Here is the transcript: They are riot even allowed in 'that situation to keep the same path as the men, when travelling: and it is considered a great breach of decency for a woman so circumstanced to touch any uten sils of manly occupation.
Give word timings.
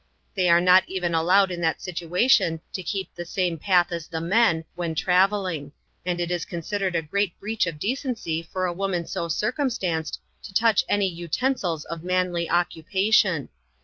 They 0.33 0.49
are 0.49 0.57
riot 0.63 0.85
even 0.87 1.13
allowed 1.13 1.51
in 1.51 1.61
'that 1.61 1.79
situation 1.79 2.59
to 2.73 2.81
keep 2.81 3.13
the 3.13 3.23
same 3.23 3.59
path 3.59 3.91
as 3.91 4.07
the 4.07 4.19
men, 4.19 4.65
when 4.73 4.95
travelling: 4.95 5.73
and 6.03 6.19
it 6.19 6.31
is 6.31 6.43
considered 6.43 6.95
a 6.95 7.03
great 7.03 7.39
breach 7.39 7.67
of 7.67 7.77
decency 7.77 8.41
for 8.41 8.65
a 8.65 8.73
woman 8.73 9.05
so 9.05 9.27
circumstanced 9.27 10.19
to 10.41 10.55
touch 10.55 10.83
any 10.89 11.07
uten 11.07 11.55
sils 11.55 11.85
of 11.85 12.03
manly 12.03 12.49
occupation. 12.49 13.49